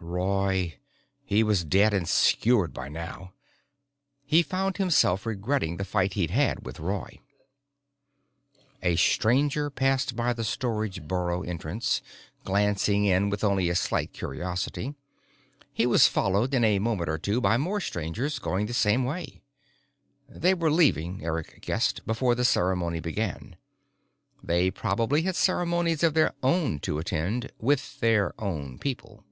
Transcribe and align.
Roy! 0.00 0.74
He 1.24 1.42
was 1.42 1.64
dead 1.64 1.94
and 1.94 2.06
sewered 2.06 2.74
by 2.74 2.90
now. 2.90 3.32
He 4.26 4.42
found 4.42 4.76
himself 4.76 5.24
regretting 5.24 5.78
the 5.78 5.84
fight 5.86 6.12
he'd 6.12 6.30
had 6.30 6.66
with 6.66 6.78
Roy. 6.78 7.20
A 8.82 8.96
Stranger 8.96 9.70
passed 9.70 10.14
by 10.14 10.34
the 10.34 10.44
storage 10.44 11.02
burrow 11.08 11.42
entrance, 11.42 12.02
glancing 12.44 13.06
in 13.06 13.30
with 13.30 13.42
only 13.42 13.70
a 13.70 13.74
slight 13.74 14.12
curiosity. 14.12 14.94
He 15.72 15.86
was 15.86 16.06
followed 16.06 16.52
in 16.52 16.64
a 16.64 16.80
moment 16.80 17.08
by 17.08 17.16
two 17.16 17.40
more 17.58 17.80
Strangers, 17.80 18.38
going 18.38 18.66
the 18.66 18.74
same 18.74 19.04
way. 19.04 19.40
They 20.28 20.52
were 20.52 20.70
leaving, 20.70 21.24
Eric 21.24 21.62
guessed, 21.62 22.04
before 22.04 22.34
the 22.34 22.44
ceremony 22.44 23.00
began. 23.00 23.56
They 24.42 24.70
probably 24.70 25.22
had 25.22 25.34
ceremonies 25.34 26.02
of 26.02 26.12
their 26.12 26.34
own 26.42 26.78
to 26.80 26.98
attend 26.98 27.50
with 27.58 27.98
their 28.00 28.38
own 28.38 28.78
people. 28.78 29.24